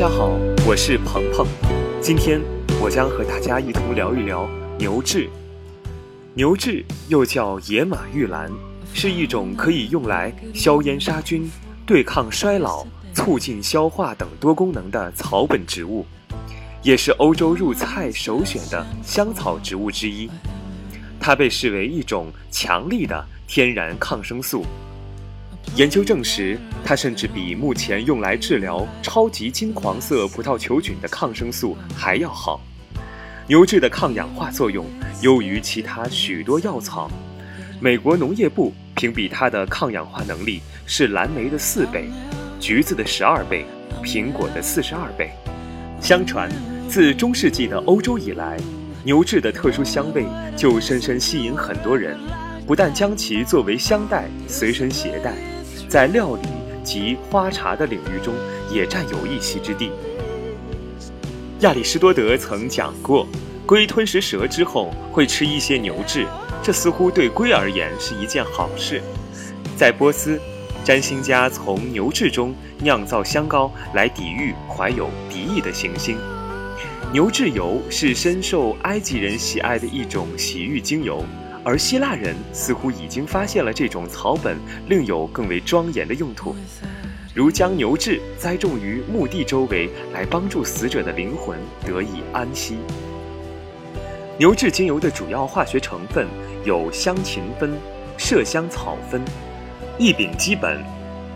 [0.00, 0.30] 大家好，
[0.66, 1.46] 我是鹏鹏，
[2.00, 2.40] 今天
[2.80, 5.28] 我将和大家一同聊一聊牛至。
[6.32, 8.50] 牛至又叫野马玉兰，
[8.94, 11.50] 是一种可以用来消炎杀菌、
[11.84, 16.06] 对抗衰老、促进消化等多功能的草本植物，
[16.82, 20.30] 也是欧洲入菜首选的香草植物之一。
[21.20, 24.64] 它被视为一种强力的天然抗生素。
[25.76, 32.60] 研究证实，它甚至比目前用来治疗超级金黄色葡萄球菌的抗生素还要好。
[33.46, 34.86] 牛至的抗氧化作用
[35.22, 37.10] 优于其他许多药草。
[37.80, 42.10] 美国农业部评比它的抗氧化能力是蓝莓的四倍，
[42.60, 43.64] 橘子的十二倍，
[44.02, 45.30] 苹果的四十二倍。
[46.00, 46.50] 相传，
[46.88, 48.58] 自中世纪的欧洲以来，
[49.04, 52.18] 牛至的特殊香味就深深吸引很多人，
[52.70, 55.34] 不但将其作为香袋随身携带。
[55.88, 56.46] 在料理
[56.84, 58.32] 及花茶的领域中，
[58.72, 59.90] 也占有一席之地。
[61.62, 63.26] 亚里士多德曾讲过，
[63.66, 66.24] 龟吞食蛇之后会吃一些牛质，
[66.62, 69.02] 这似乎对龟而言是一件好事。
[69.76, 70.40] 在波斯，
[70.84, 76.16] 占星家从牛质中酿造香膏来抵御怀有敌意的行星。
[77.12, 81.24] 牛至油是深受埃及人喜爱的一种洗浴精油。
[81.62, 84.56] 而希腊人似乎已经发现了这种草本
[84.88, 86.56] 另有更为庄严的用途，
[87.34, 92.78] 如将牛至栽种于墓地周围，来帮助死者的灵魂得以安息。
[94.38, 96.26] 牛至精油的主要化学成分
[96.64, 97.70] 有香芹酚、
[98.16, 99.20] 麝香草酚、
[99.98, 100.78] 异丙基苯、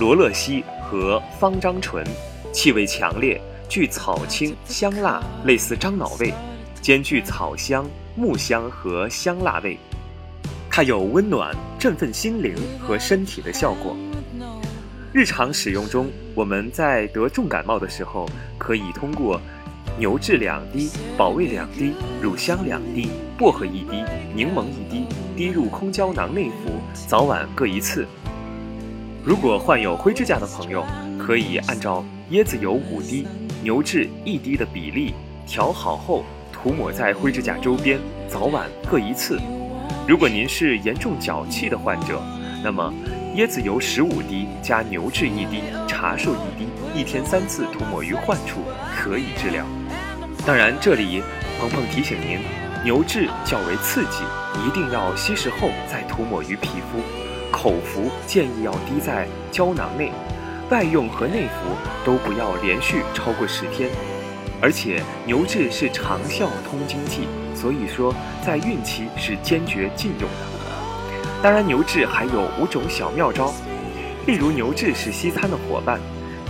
[0.00, 2.02] 罗勒烯和芳樟醇，
[2.52, 6.32] 气味强烈，具草青香辣，类似樟脑味，
[6.80, 9.78] 兼具草香、木香和香辣味。
[10.76, 13.96] 它有温暖、振奋心灵和身体的效果。
[15.10, 18.28] 日常使用中，我们在得重感冒的时候，
[18.58, 19.40] 可以通过
[19.98, 24.04] 牛至两滴、保卫两滴、乳香两滴、薄荷一滴、
[24.34, 26.70] 柠檬一滴，滴入空胶囊内服，
[27.08, 28.06] 早晚各一次。
[29.24, 30.84] 如果患有灰指甲的朋友，
[31.18, 33.26] 可以按照椰子油五滴、
[33.62, 35.14] 牛至一滴的比例
[35.46, 36.22] 调好后，
[36.52, 37.98] 涂抹在灰指甲周边，
[38.28, 39.40] 早晚各一次。
[40.06, 42.22] 如果您是严重脚气的患者，
[42.62, 42.92] 那么
[43.36, 48.60] 椰子油十五滴加牛至一滴、茶树一滴，一天三次涂抹于患处，
[48.96, 49.64] 可以治疗。
[50.46, 51.22] 当然，这里
[51.60, 52.38] 鹏鹏提醒您，
[52.84, 54.22] 牛至较为刺激，
[54.64, 57.00] 一定要稀释后再涂抹于皮肤。
[57.50, 60.12] 口服建议要滴在胶囊内，
[60.70, 63.90] 外用和内服都不要连续超过十天。
[64.60, 67.28] 而且牛至是长效通经剂。
[67.56, 70.46] 所以说，在孕期是坚决禁用的。
[71.42, 73.52] 当然，牛至还有五种小妙招，
[74.26, 75.98] 例如牛至是西餐的伙伴，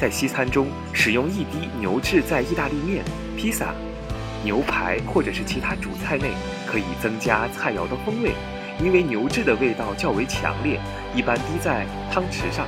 [0.00, 3.04] 在西餐中使用一滴牛至在意大利面、
[3.36, 3.74] 披萨、
[4.42, 6.30] 牛排或者是其他主菜内，
[6.66, 8.32] 可以增加菜肴的风味。
[8.82, 10.80] 因为牛至的味道较为强烈，
[11.14, 12.66] 一般滴在汤匙上，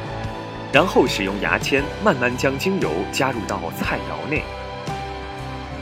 [0.72, 4.42] 然后使用牙签慢慢将精油加入到菜肴内。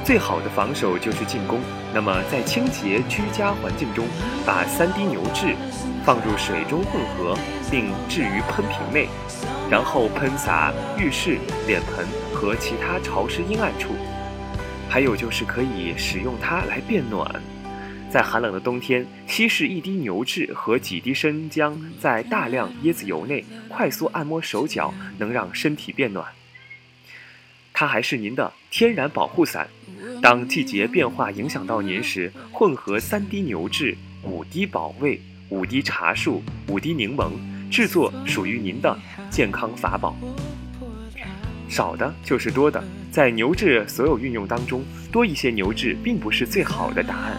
[0.04, 1.60] 最好的防守就是进攻。
[1.94, 4.06] 那么，在清洁居家环境中，
[4.44, 5.54] 把三滴牛至
[6.04, 7.34] 放入水中混合，
[7.70, 9.08] 并置于喷瓶内，
[9.70, 13.94] 然后喷洒浴室、脸盆和其他潮湿阴暗处。
[14.90, 17.42] 还有就是可以使用它来变暖。
[18.10, 26.26] 在寒冷的冬天，稀释一滴牛至和几滴生姜，在大量椰子油内，快速按摩手脚，能让身体变暖。
[27.74, 29.68] 它还是您的天然保护伞。
[30.22, 37.32] 当季节变化影响到您时，混合三滴牛至、五滴保味、五滴茶树、五滴柠檬，
[37.70, 38.96] 制作属于您的
[39.28, 40.16] 健康法宝。
[41.68, 47.36] 少的就是多的，在牛至所有运用当中，多一些牛至并不是最好的答案。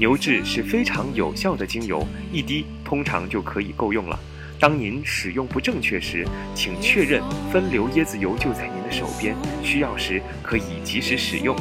[0.00, 4.18] 牛至是非常有效的精油，一滴通常就可以够用了。
[4.58, 7.22] 当您使用不正确时请确认
[7.52, 11.56] 分流椰子油就在您的手边需要时可以及时使用。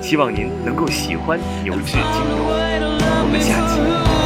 [0.00, 2.44] 希望您能够喜欢牛至精油。
[2.46, 4.23] 我们下期。